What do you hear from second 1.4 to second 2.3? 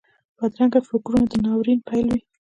ناورین پیل وي